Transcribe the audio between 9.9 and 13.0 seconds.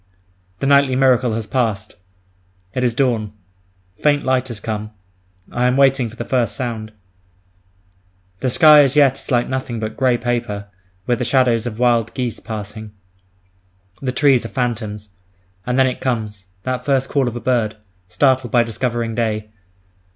grey paper, with the shadows of wild geese passing.